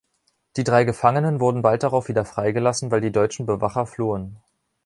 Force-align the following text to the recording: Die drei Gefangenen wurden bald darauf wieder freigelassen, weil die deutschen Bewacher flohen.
Die 0.57 0.63
drei 0.63 0.83
Gefangenen 0.83 1.39
wurden 1.39 1.61
bald 1.61 1.83
darauf 1.83 2.07
wieder 2.07 2.25
freigelassen, 2.25 2.89
weil 2.89 3.01
die 3.01 3.11
deutschen 3.11 3.45
Bewacher 3.45 3.85
flohen. 3.85 4.37